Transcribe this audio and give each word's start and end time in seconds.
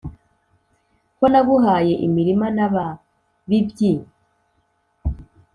Ko 1.17 1.25
naguhaye 1.31 1.93
imirima 2.05 2.45
n' 2.55 2.63
ababibyi 2.67 3.93